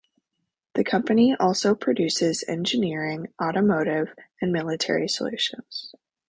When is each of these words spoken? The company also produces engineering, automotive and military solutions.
The 0.73 0.83
company 0.83 1.35
also 1.39 1.75
produces 1.75 2.43
engineering, 2.47 3.27
automotive 3.39 4.15
and 4.41 4.51
military 4.51 5.07
solutions. 5.07 5.93